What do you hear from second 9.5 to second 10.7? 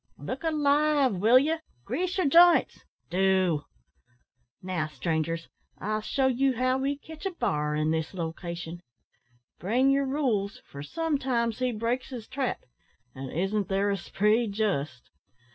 bring yer rules,